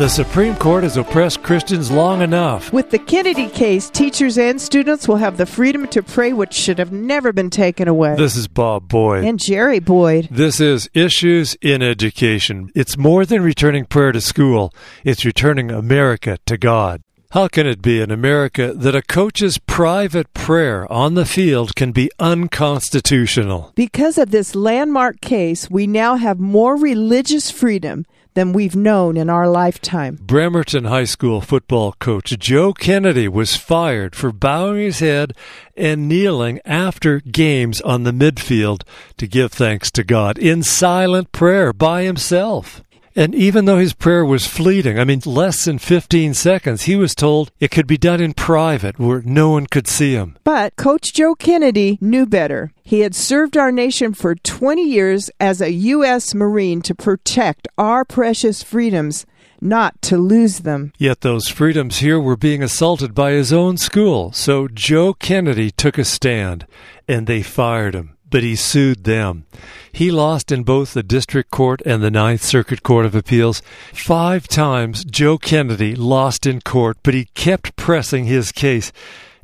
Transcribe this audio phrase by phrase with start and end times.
[0.00, 2.72] The Supreme Court has oppressed Christians long enough.
[2.72, 6.78] With the Kennedy case, teachers and students will have the freedom to pray which should
[6.78, 8.16] have never been taken away.
[8.16, 9.24] This is Bob Boyd.
[9.24, 10.28] And Jerry Boyd.
[10.30, 12.70] This is Issues in Education.
[12.74, 14.72] It's more than returning prayer to school,
[15.04, 17.02] it's returning America to God.
[17.32, 21.92] How can it be in America that a coach's private prayer on the field can
[21.92, 23.72] be unconstitutional?
[23.74, 29.30] Because of this landmark case, we now have more religious freedom than we've known in
[29.30, 30.18] our lifetime.
[30.20, 35.32] Bremerton High School football coach Joe Kennedy was fired for bowing his head
[35.76, 38.82] and kneeling after games on the midfield
[39.16, 42.82] to give thanks to God in silent prayer by himself.
[43.16, 47.14] And even though his prayer was fleeting, I mean, less than 15 seconds, he was
[47.14, 50.38] told it could be done in private where no one could see him.
[50.44, 52.72] But Coach Joe Kennedy knew better.
[52.82, 56.34] He had served our nation for 20 years as a U.S.
[56.34, 59.26] Marine to protect our precious freedoms,
[59.60, 60.92] not to lose them.
[60.96, 64.32] Yet those freedoms here were being assaulted by his own school.
[64.32, 66.66] So Joe Kennedy took a stand,
[67.08, 69.44] and they fired him but he sued them.
[69.92, 73.62] He lost in both the District Court and the Ninth Circuit Court of Appeals.
[73.92, 78.92] Five times Joe Kennedy lost in court, but he kept pressing his case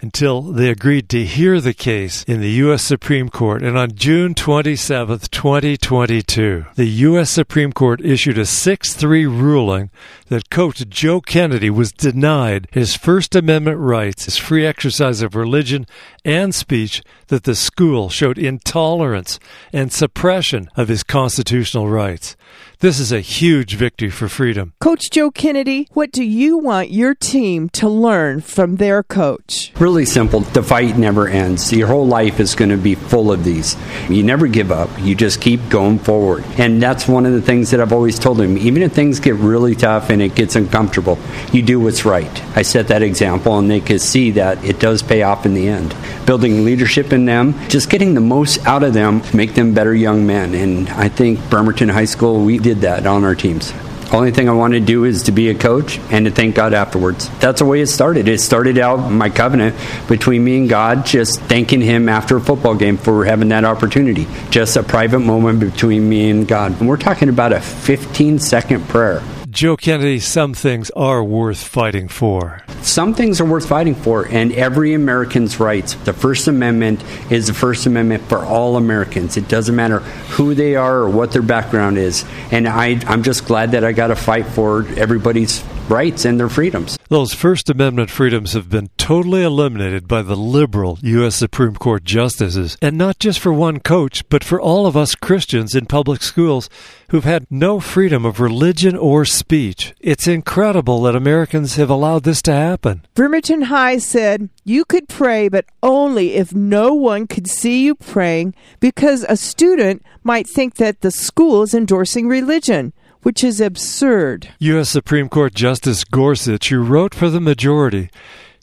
[0.00, 2.82] until they agreed to hear the case in the U.S.
[2.82, 3.62] Supreme Court.
[3.62, 7.30] And on June 27, 2022, the U.S.
[7.30, 9.90] Supreme Court issued a 6 3 ruling
[10.28, 15.86] that Coach Joe Kennedy was denied his First Amendment rights, his free exercise of religion
[16.24, 19.38] and speech, that the school showed intolerance
[19.72, 22.36] and suppression of his constitutional rights.
[22.80, 24.74] This is a huge victory for freedom.
[24.80, 29.72] Coach Joe Kennedy, what do you want your team to learn from their coach?
[29.78, 30.40] Really simple.
[30.40, 31.72] The fight never ends.
[31.72, 33.76] Your whole life is going to be full of these.
[34.10, 34.90] You never give up.
[35.00, 36.44] You just keep going forward.
[36.58, 38.58] And that's one of the things that I've always told them.
[38.58, 41.18] Even if things get really tough and it gets uncomfortable,
[41.52, 42.42] you do what's right.
[42.56, 45.68] I set that example and they can see that it does pay off in the
[45.68, 45.94] end.
[46.24, 50.26] Building leadership in them, just getting the most out of them, make them better young
[50.26, 50.54] men.
[50.54, 53.74] And I think Bremerton High School, we did that on our teams.
[54.12, 56.72] Only thing I want to do is to be a coach and to thank God
[56.72, 57.28] afterwards.
[57.40, 58.28] That's the way it started.
[58.28, 59.76] It started out my covenant
[60.08, 64.28] between me and God, just thanking Him after a football game for having that opportunity.
[64.50, 66.80] Just a private moment between me and God.
[66.80, 69.22] And we're talking about a 15 second prayer.
[69.56, 72.62] Joe Kennedy, some things are worth fighting for.
[72.82, 75.94] Some things are worth fighting for, and every American's rights.
[75.94, 77.02] The First Amendment
[77.32, 79.38] is the First Amendment for all Americans.
[79.38, 82.26] It doesn't matter who they are or what their background is.
[82.50, 86.48] And I, I'm just glad that I got to fight for everybody's rights and their
[86.48, 86.98] freedoms.
[87.08, 91.36] Those First Amendment freedoms have been totally eliminated by the liberal U.S.
[91.36, 95.74] Supreme Court justices, and not just for one coach, but for all of us Christians
[95.74, 96.68] in public schools
[97.10, 99.94] who've had no freedom of religion or speech.
[100.00, 103.06] It's incredible that Americans have allowed this to happen.
[103.14, 108.54] Bremerton High said, You could pray, but only if no one could see you praying,
[108.80, 114.48] because a student might think that the school is endorsing religion which is absurd.
[114.58, 114.88] U.S.
[114.88, 118.10] Supreme Court Justice Gorsuch, who wrote for the majority,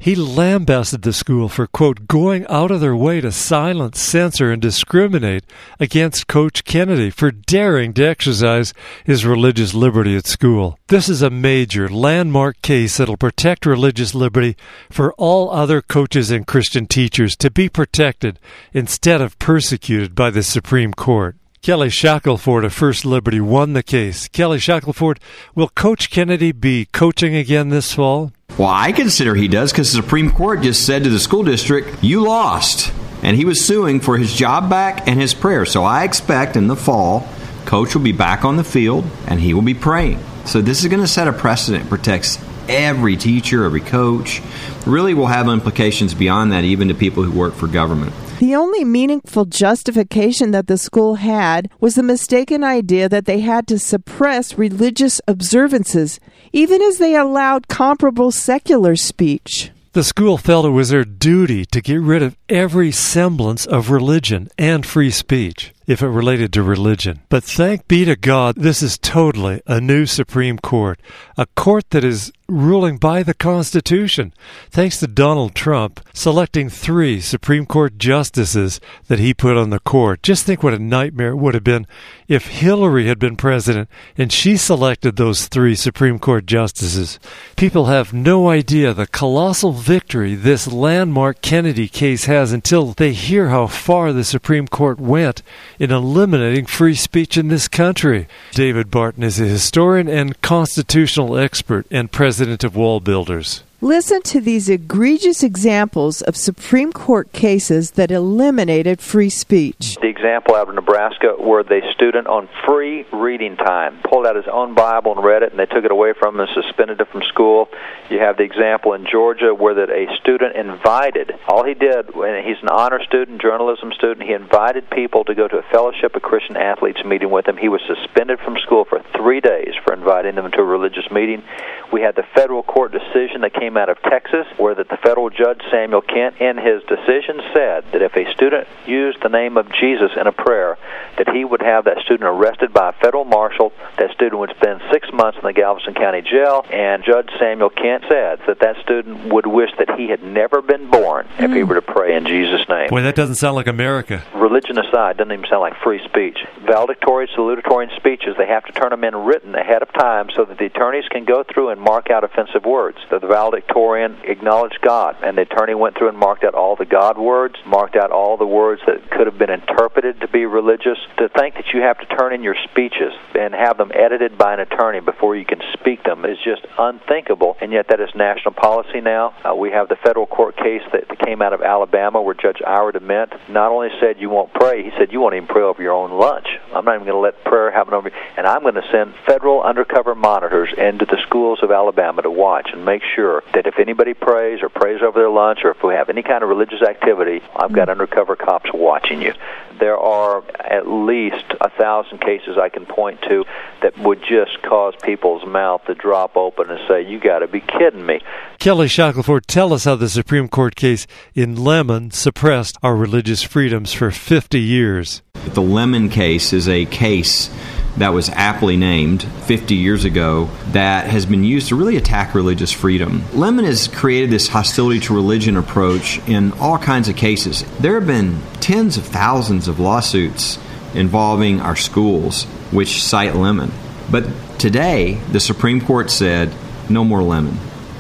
[0.03, 4.61] he lambasted the school for, quote, going out of their way to silence, censor, and
[4.61, 5.45] discriminate
[5.79, 8.73] against Coach Kennedy for daring to exercise
[9.05, 10.77] his religious liberty at school.
[10.89, 14.57] This is a major landmark case that'll protect religious liberty
[14.91, 18.41] for all other coaches and Christian teachers to be protected
[18.73, 21.37] instead of persecuted by the Supreme Court.
[21.63, 24.28] Kelly Shackelford of First Liberty won the case.
[24.28, 25.22] Kelly Shackelford,
[25.56, 28.34] will Coach Kennedy be coaching again this fall?
[28.57, 32.03] Well, I consider he does because the Supreme Court just said to the school district,
[32.03, 32.91] you lost.
[33.22, 35.66] And he was suing for his job back and his prayer.
[35.66, 37.25] So I expect in the fall,
[37.63, 40.19] Coach will be back on the field and he will be praying.
[40.44, 44.41] So this is going to set a precedent, protects every teacher, every coach.
[44.85, 48.13] Really will have implications beyond that, even to people who work for government.
[48.39, 53.68] The only meaningful justification that the school had was the mistaken idea that they had
[53.68, 56.19] to suppress religious observances,
[56.51, 59.71] even as they allowed comparable secular speech.
[59.94, 64.50] The school felt it was their duty to get rid of every semblance of religion
[64.57, 67.21] and free speech if it related to religion.
[67.30, 71.00] But thank be to God, this is totally a new Supreme Court,
[71.38, 74.34] a court that is ruling by the Constitution,
[74.69, 80.22] thanks to Donald Trump selecting three Supreme Court justices that he put on the court.
[80.22, 81.88] Just think what a nightmare it would have been
[82.28, 87.18] if Hillary had been president and she selected those three Supreme Court justices.
[87.56, 93.50] People have no idea the colossal victory this landmark Kennedy case has until they hear
[93.50, 95.42] how far the Supreme Court went
[95.80, 98.28] in eliminating free speech in this country.
[98.51, 102.32] David Barton is a historian and constitutional expert and president
[102.63, 103.63] of Wall Builders.
[103.83, 109.97] Listen to these egregious examples of Supreme Court cases that eliminated free speech.
[110.00, 114.47] The example out of Nebraska where the student on free reading time pulled out his
[114.50, 117.09] own Bible and read it, and they took it away from him and suspended it
[117.09, 117.68] from school.
[118.09, 122.47] You have the example in Georgia where that a student invited, all he did, and
[122.47, 126.21] he's an honor student, journalism student, he invited people to go to a Fellowship of
[126.21, 127.57] Christian Athletes meeting with him.
[127.57, 131.44] He was suspended from school for three days for inviting them to a religious meeting.
[131.91, 135.29] We had the federal court decision that came out of Texas where that the federal
[135.29, 139.71] judge Samuel Kent in his decision said that if a student used the name of
[139.71, 140.77] Jesus in a prayer
[141.17, 144.81] that he would have that student arrested by a federal marshal that student would spend
[144.91, 149.33] 6 months in the Galveston County jail and Judge Samuel Kent said that that student
[149.33, 151.67] would wish that he had never been born if he hmm.
[151.67, 152.89] were to pray in Jesus name.
[152.89, 154.23] Boy, that doesn't sound like America.
[154.35, 156.37] Religion aside, doesn't even sound like free speech.
[156.61, 160.57] Valedictory, salutatorian speeches, they have to turn them in written ahead of time so that
[160.57, 162.97] the attorneys can go through and mark out offensive words.
[163.09, 163.19] The
[163.63, 167.56] valedictorian acknowledged God, and the attorney went through and marked out all the God words,
[167.65, 170.98] marked out all the words that could have been interpreted to be religious.
[171.18, 174.54] To think that you have to turn in your speeches and have them edited by
[174.54, 178.54] an attorney before you can speak them is just unthinkable, and yet that is national
[178.54, 179.33] policy now.
[179.44, 182.94] Uh, we have the federal court case that came out of Alabama where Judge Ira
[182.94, 185.94] DeMent not only said you won't pray, he said you won't even pray over your
[185.94, 186.48] own lunch.
[186.75, 189.61] I'm not even going to let prayer happen over, and I'm going to send federal
[189.61, 194.13] undercover monitors into the schools of Alabama to watch and make sure that if anybody
[194.13, 197.41] prays or prays over their lunch or if we have any kind of religious activity,
[197.55, 197.91] I've got hmm.
[197.91, 199.33] undercover cops watching you.
[199.79, 203.45] There are at least a thousand cases I can point to
[203.81, 207.59] that would just cause people's mouth to drop open and say, "You got to be
[207.59, 208.21] kidding me."
[208.59, 211.05] Kelly Shackelford, tell us how the Supreme Court case
[211.35, 215.21] in Lemon suppressed our religious freedoms for 50 years.
[215.45, 217.49] The Lemon case is a case
[217.98, 222.72] that was aptly named 50 years ago that has been used to really attack religious
[222.72, 223.24] freedom.
[223.34, 227.63] Lemon has created this hostility to religion approach in all kinds of cases.
[227.80, 230.57] There have been tens of thousands of lawsuits
[230.95, 233.72] involving our schools which cite Lemon.
[234.10, 234.28] But
[234.60, 236.54] today, the Supreme Court said,
[236.90, 237.57] no more Lemon.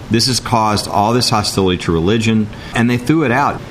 [0.09, 3.61] This has caused all this hostility to religion, and they threw it out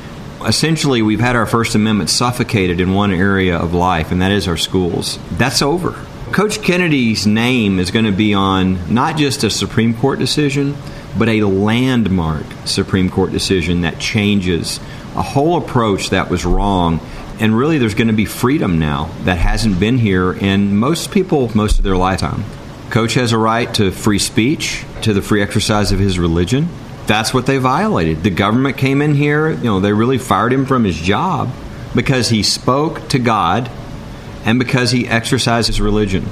[0.45, 4.49] essentially we've had our First Amendment suffocated in one area of life, and that is
[4.49, 5.19] our schools.
[5.33, 6.05] That's over.
[6.33, 10.75] Coach Kennedy's name is going to be on not just a Supreme Court decision,
[11.19, 14.81] but a landmark Supreme Court decision that changes
[15.15, 17.01] a whole approach that was wrong.
[17.39, 21.55] And really, there's going to be freedom now that hasn't been here in most people
[21.55, 22.45] most of their lifetime.
[22.89, 26.71] Coach has a right to free speech, to the free exercise of his religion.
[27.07, 28.23] That's what they violated.
[28.23, 31.51] The government came in here, you know, they really fired him from his job
[31.95, 33.71] because he spoke to God
[34.45, 36.27] and because he exercised his religion.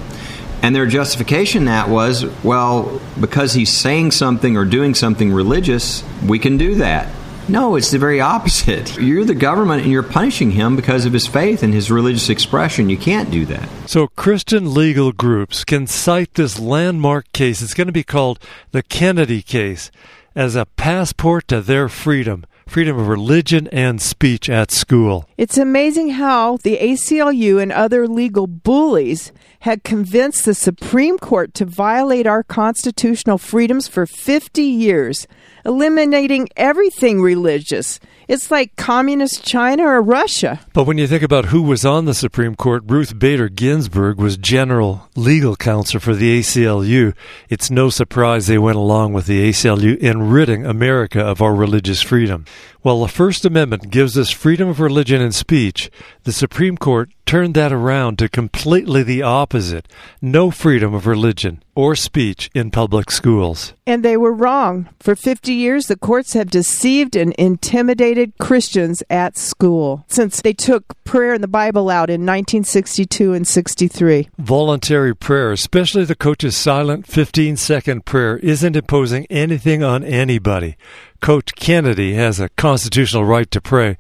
[0.63, 6.39] And their justification that was, well, because he's saying something or doing something religious, we
[6.39, 7.09] can do that.
[7.49, 8.97] No, it's the very opposite.
[9.01, 12.89] You're the government and you're punishing him because of his faith and his religious expression.
[12.89, 13.69] You can't do that.
[13.89, 17.61] So, Christian legal groups can cite this landmark case.
[17.61, 18.39] It's going to be called
[18.71, 19.91] the Kennedy case
[20.37, 25.29] as a passport to their freedom freedom of religion and speech at school.
[25.37, 31.65] It's amazing how the ACLU and other legal bullies had convinced the Supreme Court to
[31.65, 35.27] violate our constitutional freedoms for 50 years,
[35.65, 37.99] eliminating everything religious.
[38.31, 40.61] It's like communist China or Russia.
[40.73, 44.37] But when you think about who was on the Supreme Court, Ruth Bader Ginsburg was
[44.37, 47.13] general legal counsel for the ACLU.
[47.49, 52.03] It's no surprise they went along with the ACLU in ridding America of our religious
[52.03, 52.45] freedom.
[52.83, 55.91] While the First Amendment gives us freedom of religion and speech,
[56.23, 59.87] the Supreme Court turned that around to completely the opposite
[60.21, 63.73] no freedom of religion or speech in public schools.
[63.87, 64.89] And they were wrong.
[64.99, 70.83] For 50 years, the courts have deceived and intimidated Christians at school since they took
[71.05, 74.29] prayer in the Bible out in 1962 and 63.
[74.39, 80.77] Voluntary prayer, especially the coach's silent 15 second prayer, isn't imposing anything on anybody.
[81.21, 83.97] Coach Kennedy has a constitutional right to pray.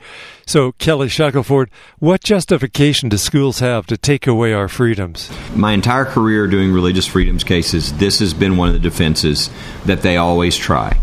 [0.46, 5.30] So, Kelly Shackelford, what justification do schools have to take away our freedoms?
[5.54, 9.50] My entire career doing religious freedoms cases this has been one of the defenses
[9.84, 10.98] that they always try.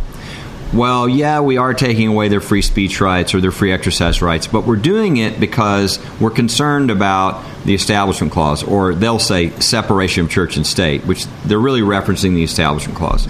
[0.74, 4.48] Well, yeah, we are taking away their free speech rights or their free exercise rights,
[4.48, 10.26] but we're doing it because we're concerned about the Establishment Clause, or they'll say separation
[10.26, 13.30] of church and state, which they're really referencing the Establishment Clause.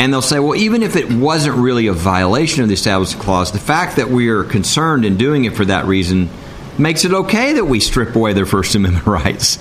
[0.00, 3.52] And they'll say, well, even if it wasn't really a violation of the Establishment Clause,
[3.52, 6.30] the fact that we are concerned in doing it for that reason
[6.78, 9.58] makes it okay that we strip away their First Amendment rights.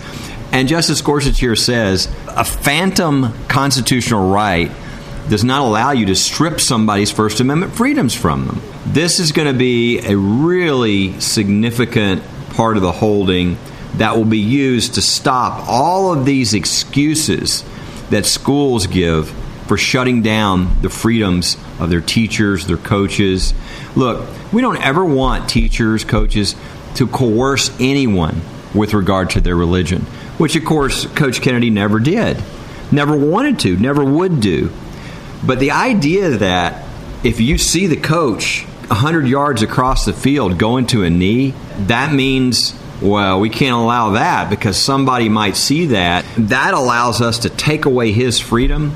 [0.53, 4.71] And Justice Gorsuch here says a phantom constitutional right
[5.27, 8.61] does not allow you to strip somebody's First Amendment freedoms from them.
[8.85, 13.57] This is going to be a really significant part of the holding
[13.95, 17.65] that will be used to stop all of these excuses
[18.09, 19.35] that schools give
[19.69, 23.53] for shutting down the freedoms of their teachers, their coaches.
[23.95, 26.55] Look, we don't ever want teachers, coaches
[26.95, 28.41] to coerce anyone
[28.73, 30.01] with regard to their religion,
[30.39, 32.43] which of course Coach Kennedy never did,
[32.91, 34.71] never wanted to, never would do.
[35.45, 36.83] But the idea that
[37.23, 42.11] if you see the coach 100 yards across the field going to a knee, that
[42.11, 42.73] means,
[43.03, 46.25] well, we can't allow that because somebody might see that.
[46.39, 48.95] That allows us to take away his freedom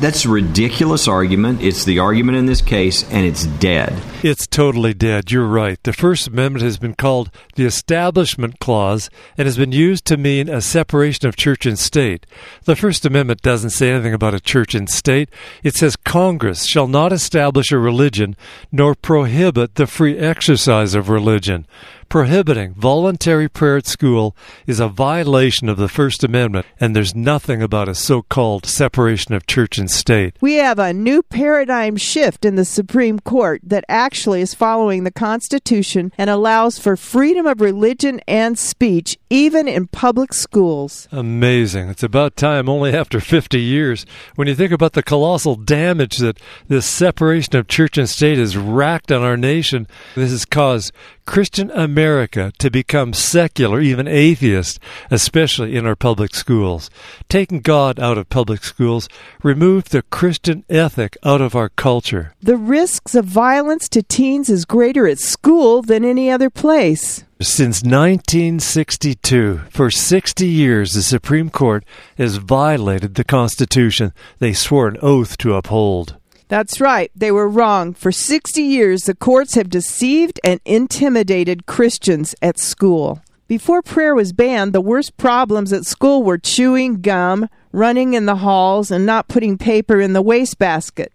[0.00, 1.62] that's a ridiculous argument.
[1.62, 3.92] It's the argument in this case, and it's dead.
[4.22, 5.30] It's totally dead.
[5.30, 5.82] You're right.
[5.82, 10.48] The First Amendment has been called the Establishment Clause and has been used to mean
[10.48, 12.26] a separation of church and state.
[12.64, 15.28] The First Amendment doesn't say anything about a church and state.
[15.62, 18.36] It says Congress shall not establish a religion
[18.70, 21.66] nor prohibit the free exercise of religion
[22.12, 27.62] prohibiting voluntary prayer at school is a violation of the First Amendment, and there's nothing
[27.62, 30.36] about a so called separation of church and state.
[30.42, 35.10] We have a new paradigm shift in the Supreme Court that actually is following the
[35.10, 41.08] Constitution and allows for freedom of religion and speech, even in public schools.
[41.12, 41.88] Amazing.
[41.88, 44.04] It's about time, only after 50 years.
[44.34, 46.38] When you think about the colossal damage that
[46.68, 50.92] this separation of church and state has racked on our nation, this has caused
[51.24, 54.78] Christian America to become secular, even atheist,
[55.10, 56.90] especially in our public schools.
[57.28, 59.08] Taking God out of public schools
[59.42, 62.34] removed the Christian ethic out of our culture.
[62.40, 67.24] The risks of violence to teens is greater at school than any other place.
[67.40, 71.84] Since 1962, for 60 years, the Supreme Court
[72.16, 76.16] has violated the Constitution they swore an oath to uphold.
[76.52, 77.10] That's right.
[77.16, 77.94] They were wrong.
[77.94, 83.22] For 60 years, the courts have deceived and intimidated Christians at school.
[83.48, 88.36] Before prayer was banned, the worst problems at school were chewing gum, running in the
[88.36, 91.14] halls, and not putting paper in the wastebasket.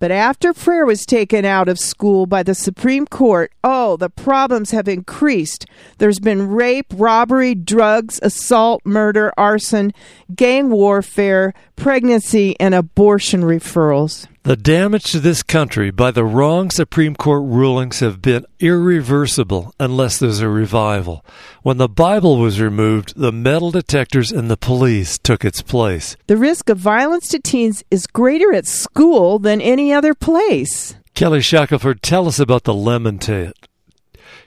[0.00, 4.72] But after prayer was taken out of school by the Supreme Court, oh, the problems
[4.72, 5.64] have increased.
[5.96, 9.94] There's been rape, robbery, drugs, assault, murder, arson,
[10.36, 14.26] gang warfare, pregnancy, and abortion referrals.
[14.44, 20.18] The damage to this country by the wrong Supreme Court rulings have been irreversible unless
[20.18, 21.24] there's a revival.
[21.62, 26.14] When the Bible was removed, the metal detectors and the police took its place.
[26.26, 30.94] The risk of violence to teens is greater at school than any other place.
[31.14, 33.66] Kelly Shackelford, tell us about the lemon test.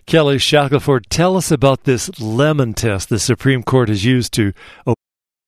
[0.05, 4.53] Kelly Shackelford, tell us about this lemon test the Supreme Court has used to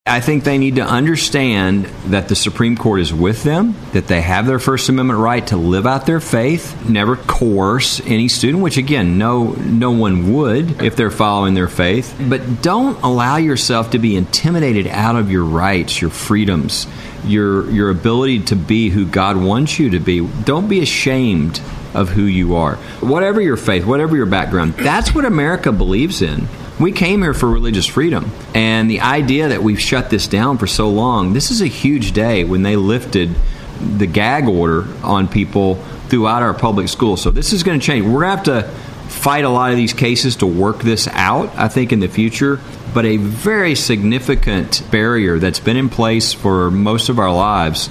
[0.10, 4.22] I think they need to understand that the Supreme Court is with them, that they
[4.22, 8.78] have their First Amendment right to live out their faith, never coerce any student, which
[8.78, 12.20] again, no no one would if they're following their faith.
[12.28, 16.88] But don't allow yourself to be intimidated out of your rights, your freedoms,
[17.24, 20.28] your your ability to be who God wants you to be.
[20.44, 21.62] Don't be ashamed
[21.94, 22.78] of who you are.
[23.00, 26.48] Whatever your faith, whatever your background, that's what America believes in.
[26.80, 28.32] We came here for religious freedom.
[28.56, 32.14] And the idea that we've shut this down for so long, this is a huge
[32.14, 33.36] day when they lifted
[33.98, 35.76] the gag order on people
[36.08, 37.22] throughout our public schools.
[37.22, 38.06] So this is going to change.
[38.06, 38.70] We're going to have to
[39.10, 42.62] fight a lot of these cases to work this out, I think, in the future.
[42.94, 47.90] But a very significant barrier that's been in place for most of our lives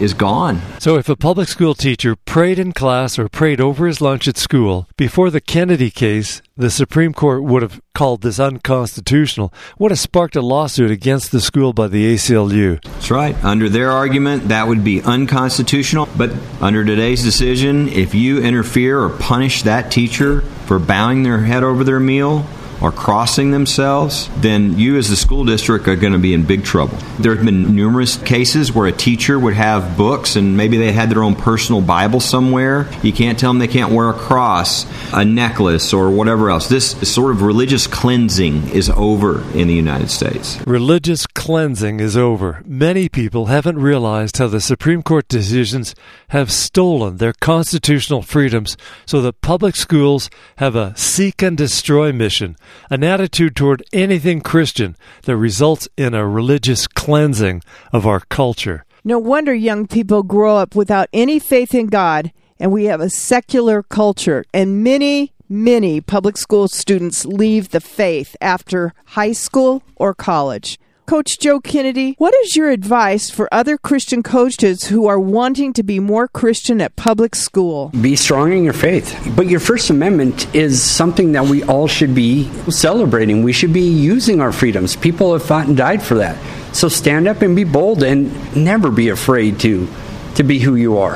[0.00, 0.60] is gone.
[0.78, 4.36] So, if a public school teacher prayed in class or prayed over his lunch at
[4.36, 9.98] school before the Kennedy case, the Supreme Court would have called this unconstitutional, would have
[9.98, 12.82] sparked a lawsuit against the school by the ACLU.
[12.82, 13.36] That's right.
[13.44, 16.08] Under their argument, that would be unconstitutional.
[16.16, 21.62] But under today's decision, if you interfere or punish that teacher for bowing their head
[21.62, 22.46] over their meal,
[22.80, 26.64] are crossing themselves, then you as the school district are going to be in big
[26.64, 26.96] trouble.
[27.18, 31.10] There have been numerous cases where a teacher would have books and maybe they had
[31.10, 32.88] their own personal Bible somewhere.
[33.02, 36.68] You can't tell them they can't wear a cross, a necklace, or whatever else.
[36.68, 40.58] This sort of religious cleansing is over in the United States.
[40.66, 42.62] Religious cleansing is over.
[42.64, 45.94] Many people haven't realized how the Supreme Court decisions
[46.28, 52.56] have stolen their constitutional freedoms so that public schools have a seek and destroy mission,
[52.90, 58.84] an attitude toward anything Christian that results in a religious cleansing of our culture.
[59.04, 63.10] No wonder young people grow up without any faith in God, and we have a
[63.10, 70.14] secular culture, and many, many public school students leave the faith after high school or
[70.14, 70.78] college.
[71.08, 75.82] Coach Joe Kennedy, what is your advice for other Christian coaches who are wanting to
[75.82, 77.88] be more Christian at public school?
[77.98, 79.18] Be strong in your faith.
[79.34, 83.42] But your First Amendment is something that we all should be celebrating.
[83.42, 84.96] We should be using our freedoms.
[84.96, 86.36] People have fought and died for that.
[86.74, 89.88] So stand up and be bold and never be afraid to
[90.34, 91.14] to be who you are.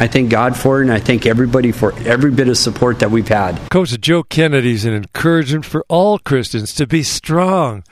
[0.00, 3.10] I thank God for it, and I thank everybody for every bit of support that
[3.10, 3.60] we've had.
[3.70, 7.84] Coach Joe Kennedy is an encouragement for all Christians to be strong.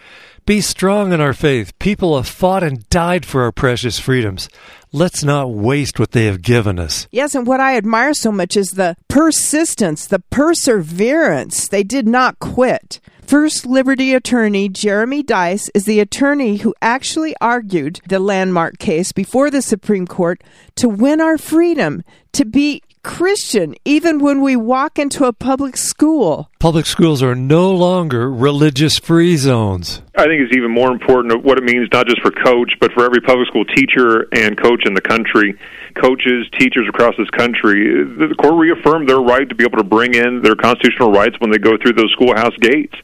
[0.45, 1.79] Be strong in our faith.
[1.79, 4.49] People have fought and died for our precious freedoms.
[4.91, 7.07] Let's not waste what they have given us.
[7.13, 11.69] Yes, and what I admire so much is the persistence, the perseverance.
[11.69, 12.99] They did not quit.
[13.23, 19.49] First Liberty attorney Jeremy Dys is the attorney who actually argued the landmark case before
[19.49, 20.43] the Supreme Court
[20.75, 26.49] to win our freedom, to be Christian, even when we walk into a public school.
[26.61, 30.03] Public schools are no longer religious free zones.
[30.15, 33.05] I think it's even more important what it means not just for coach, but for
[33.05, 35.59] every public school teacher and coach in the country.
[36.01, 40.15] Coaches, teachers across this country, the court reaffirmed their right to be able to bring
[40.15, 42.95] in their constitutional rights when they go through those schoolhouse gates.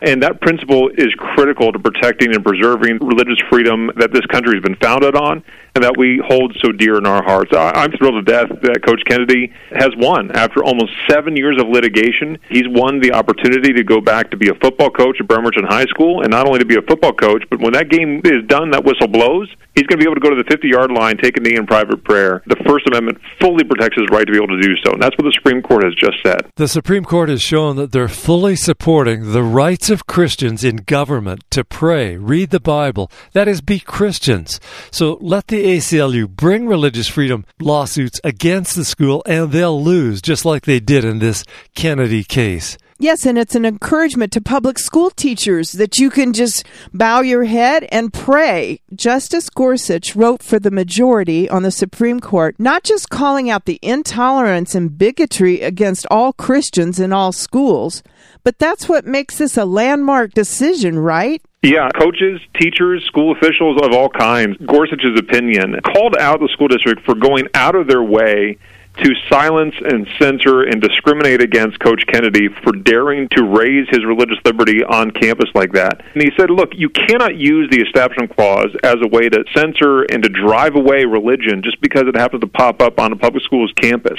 [0.00, 4.62] And that principle is critical to protecting and preserving religious freedom that this country has
[4.62, 5.42] been founded on
[5.74, 7.50] and that we hold so dear in our hearts.
[7.54, 10.30] I'm thrilled to death that Coach Kennedy has won.
[10.32, 14.48] After almost seven years of litigation, he's won the opportunity to go back to be
[14.48, 17.44] a football coach at Bremerton High School, and not only to be a football coach,
[17.50, 19.48] but when that game is done, that whistle blows,
[19.80, 21.56] he's going to be able to go to the 50 yard line, take a knee
[21.56, 22.42] in private prayer.
[22.46, 25.16] The First Amendment fully protects his right to be able to do so, and that's
[25.16, 26.50] what the Supreme Court has just said.
[26.56, 31.44] The Supreme Court has shown that they're fully supporting the rights of Christians in government
[31.50, 34.60] to pray, read the Bible, that is, be Christians.
[34.90, 40.44] So let the ACLU bring religious freedom lawsuits against the school, and they'll lose, just
[40.44, 41.44] like they did in this
[41.74, 42.76] Kennedy case.
[43.02, 47.44] Yes, and it's an encouragement to public school teachers that you can just bow your
[47.44, 48.82] head and pray.
[48.94, 53.78] Justice Gorsuch wrote for the majority on the Supreme Court, not just calling out the
[53.80, 58.02] intolerance and bigotry against all Christians in all schools,
[58.44, 61.40] but that's what makes this a landmark decision, right?
[61.62, 64.58] Yeah, coaches, teachers, school officials of all kinds.
[64.66, 68.58] Gorsuch's opinion called out the school district for going out of their way
[68.98, 74.38] to silence and censor and discriminate against Coach Kennedy for daring to raise his religious
[74.44, 76.02] liberty on campus like that.
[76.12, 80.02] And he said, look, you cannot use the Establishment Clause as a way to censor
[80.02, 83.42] and to drive away religion just because it happens to pop up on a public
[83.44, 84.18] school's campus.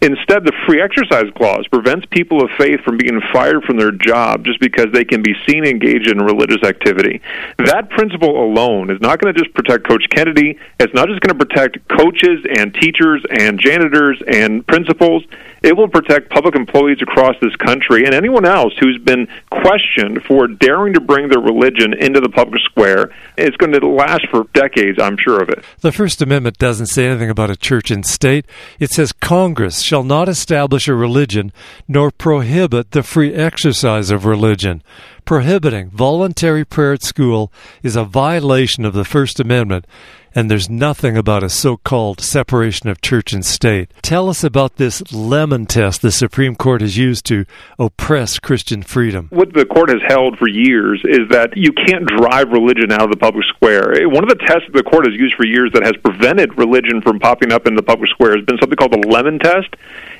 [0.00, 4.44] Instead, the Free Exercise Clause prevents people of faith from being fired from their job
[4.44, 7.20] just because they can be seen engaged in religious activity.
[7.58, 11.36] That principle alone is not going to just protect Coach Kennedy, it's not just going
[11.38, 15.24] to protect coaches and teachers and janitors and principals.
[15.64, 20.46] It will protect public employees across this country and anyone else who's been questioned for
[20.46, 23.10] daring to bring their religion into the public square.
[23.38, 25.64] It's going to last for decades, I'm sure of it.
[25.80, 28.44] The First Amendment doesn't say anything about a church and state.
[28.78, 31.50] It says Congress shall not establish a religion
[31.88, 34.82] nor prohibit the free exercise of religion.
[35.24, 37.50] Prohibiting voluntary prayer at school
[37.82, 39.86] is a violation of the First Amendment
[40.34, 43.92] and there's nothing about a so called separation of church and state.
[44.02, 47.46] Tell us about this lemon test the Supreme Court has used to
[47.78, 49.28] oppress Christian freedom.
[49.30, 53.10] What the court has held for years is that you can't drive religion out of
[53.10, 53.94] the public square.
[53.94, 57.00] Eh, one of the tests the court has used for years that has prevented religion
[57.00, 59.70] from popping up in the public square has been something called the lemon test.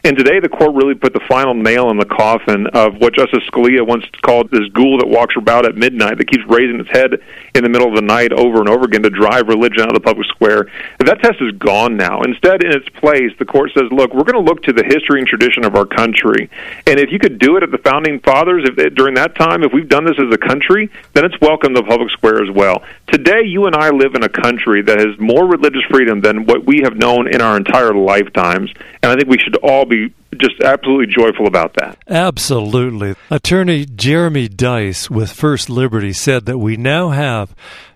[0.07, 3.43] And today, the court really put the final nail in the coffin of what Justice
[3.51, 7.15] Scalia once called this ghoul that walks about at midnight that keeps raising its head
[7.55, 9.95] in the middle of the night over and over again to drive religion out of
[9.95, 10.69] the public square.
[10.99, 12.21] That test is gone now.
[12.21, 15.21] Instead, in its place, the court says, look, we're going to look to the history
[15.21, 16.51] and tradition of our country.
[16.87, 19.73] And if you could do it at the founding fathers if, during that time, if
[19.73, 22.85] we've done this as a country, then it's welcome to the public square as well.
[23.07, 26.67] Today, you and I live in a country that has more religious freedom than what
[26.67, 28.71] we have known in our entire lifetimes.
[29.03, 31.99] And I think we should all be be just absolutely joyful about that.
[32.09, 33.15] Absolutely.
[33.31, 37.55] Attorney Jeremy Dys with First Liberty said that we now have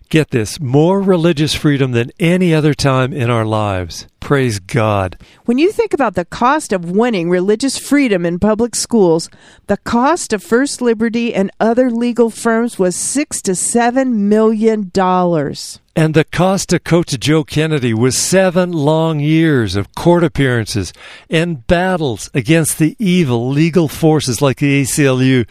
[0.09, 4.07] get this, more religious freedom than any other time in our lives.
[4.21, 5.19] Praise God.
[5.45, 9.29] When you think about the cost of winning religious freedom in public schools,
[9.67, 15.81] the cost of First Liberty and other legal firms was six to seven million dollars.
[15.99, 20.93] And the cost to Coach Joe Kennedy was seven long years of court appearances
[21.29, 25.45] and battles against the evil legal forces like the ACLU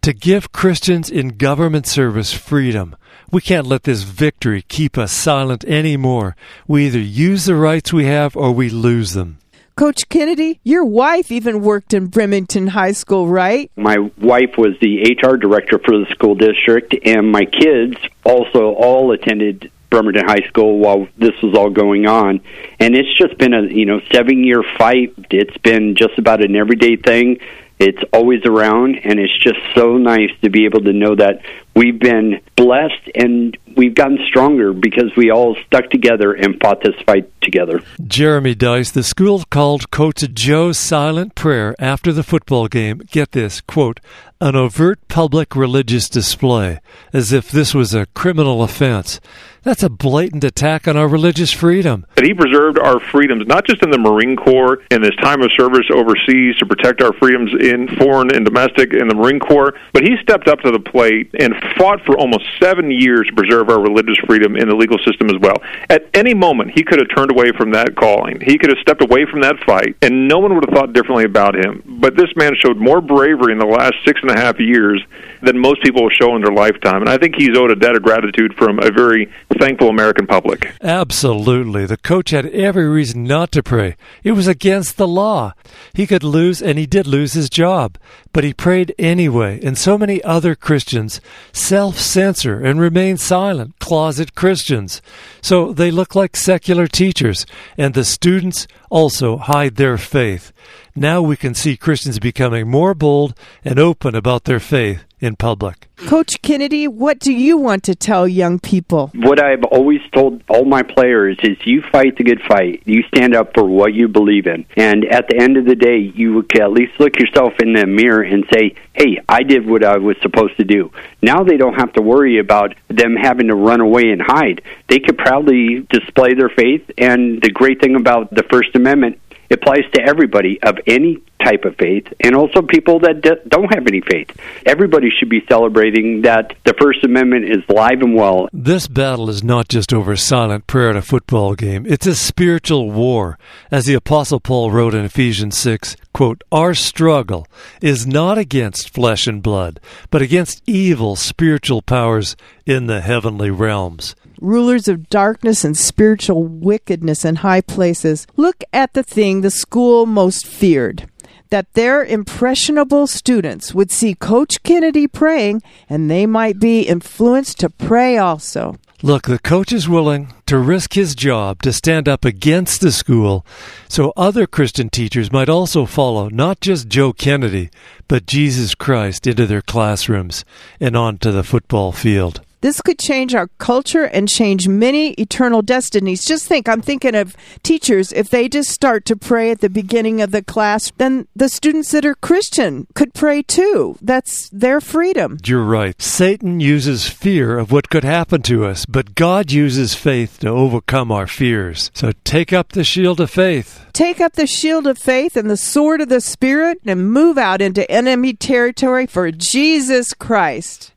[0.00, 2.96] to give Christians in government service freedom.
[3.30, 6.34] We can't let this victory keep us silent anymore.
[6.66, 9.38] We either use the rights we have or we lose them.
[9.76, 13.70] Coach Kennedy, your wife even worked in Bremerton High School, right?
[13.76, 19.12] My wife was the HR director for the school district, and my kids also all
[19.12, 22.40] attended Bremerton High School while this was all going on.
[22.80, 25.14] And it's just been a you know seven year fight.
[25.30, 27.38] It's been just about an everyday thing.
[27.78, 31.42] It's always around, and it's just so nice to be able to know that
[31.74, 36.94] we've been blessed and we've gotten stronger because we all stuck together and fought this
[37.06, 37.80] fight together.
[38.06, 43.60] Jeremy Dys, the school called Coach Joe's silent prayer after the football game, get this,
[43.60, 44.00] quote,
[44.40, 46.80] an overt public religious display,
[47.12, 49.20] as if this was a criminal offense.
[49.62, 52.04] That's a blatant attack on our religious freedom.
[52.16, 55.50] And he preserved our freedoms, not just in the Marine Corps in his time of
[55.56, 60.02] service overseas to protect our freedoms in foreign and domestic in the Marine Corps, but
[60.02, 63.80] he stepped up to the plate and fought for almost seven years to preserve our
[63.80, 65.56] religious freedom in the legal system as well.
[65.90, 68.40] At any moment, he could have turned away from that calling.
[68.40, 71.24] He could have stepped away from that fight, and no one would have thought differently
[71.24, 71.82] about him.
[71.86, 75.02] But this man showed more bravery in the last six and a half years
[75.42, 77.02] than most people will show in their lifetime.
[77.02, 80.72] And I think he's owed a debt of gratitude from a very thankful American public.
[80.80, 81.86] Absolutely.
[81.86, 83.96] The coach had every reason not to pray.
[84.22, 85.54] It was against the law.
[85.94, 87.98] He could lose, and he did lose his job.
[88.32, 91.20] But he prayed anyway, and so many other Christians
[91.52, 95.02] self censor and remain silent, closet Christians.
[95.42, 97.44] So they look like secular teachers,
[97.76, 100.52] and the students also hide their faith.
[100.94, 105.88] Now we can see Christians becoming more bold and open about their faith in public.
[105.96, 109.10] Coach Kennedy, what do you want to tell young people?
[109.14, 112.82] What I've always told all my players is you fight the good fight.
[112.84, 114.66] You stand up for what you believe in.
[114.76, 117.86] And at the end of the day, you can at least look yourself in the
[117.86, 120.90] mirror and say, hey, I did what I was supposed to do.
[121.22, 124.60] Now they don't have to worry about them having to run away and hide.
[124.88, 126.82] They could proudly display their faith.
[126.98, 129.20] And the great thing about the First Amendment
[129.52, 133.86] it applies to everybody of any type of faith and also people that don't have
[133.86, 134.30] any faith.
[134.64, 138.48] Everybody should be celebrating that the First Amendment is live and well.
[138.52, 141.84] This battle is not just over silent prayer at a football game.
[141.86, 143.38] It's a spiritual war.
[143.70, 147.46] As the apostle Paul wrote in Ephesians 6, quote, "Our struggle
[147.82, 154.14] is not against flesh and blood, but against evil spiritual powers in the heavenly realms."
[154.40, 158.26] Rulers of darkness and spiritual wickedness in high places.
[158.36, 161.08] Look at the thing the school most feared
[161.52, 167.68] that their impressionable students would see Coach Kennedy praying and they might be influenced to
[167.68, 168.76] pray also.
[169.04, 173.44] Look, the coach is willing to risk his job to stand up against the school
[173.88, 177.68] so other Christian teachers might also follow not just Joe Kennedy,
[178.08, 180.44] but Jesus Christ into their classrooms
[180.80, 182.40] and onto the football field.
[182.62, 186.24] This could change our culture and change many eternal destinies.
[186.24, 190.22] Just think, I'm thinking of teachers, if they just start to pray at the beginning
[190.22, 193.96] of the class, then the students that are Christian could pray too.
[194.00, 195.38] That's their freedom.
[195.44, 196.00] You're right.
[196.00, 201.10] Satan uses fear of what could happen to us, but God uses faith to overcome
[201.10, 201.90] our fears.
[201.94, 203.84] So take up the shield of faith.
[203.92, 207.60] Take up the shield of faith and the sword of the Spirit and move out
[207.60, 210.92] into enemy territory for Jesus Christ.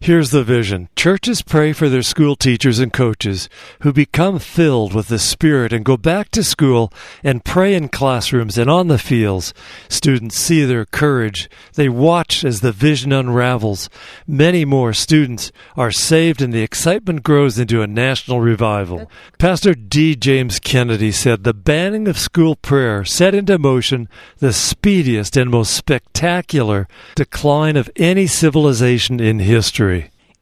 [0.00, 3.48] Here's the vision churches pray for their school teachers and coaches
[3.80, 6.92] who become filled with the Spirit and go back to school
[7.24, 9.52] and pray in classrooms and on the fields.
[9.88, 11.50] Students see their courage.
[11.74, 13.90] They watch as the vision unravels.
[14.26, 19.10] Many more students are saved, and the excitement grows into a national revival.
[19.38, 20.14] Pastor D.
[20.14, 24.08] James Kennedy said the banning of school prayer set into motion
[24.38, 29.97] the speediest and most spectacular decline of any civilization in history.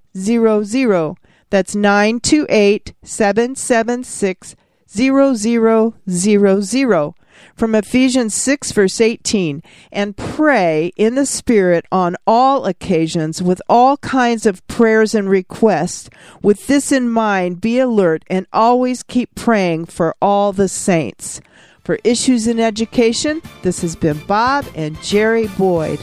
[1.51, 4.57] That's 928 776
[4.89, 7.15] 0000
[7.55, 13.97] from Ephesians 6, verse 18, and pray in the Spirit on all occasions with all
[13.99, 16.11] kinds of prayers and requests.
[16.43, 21.41] With this in mind, be alert and always keep praying for all the saints.
[21.85, 26.01] For Issues in Education, this has been Bob and Jerry Boyd.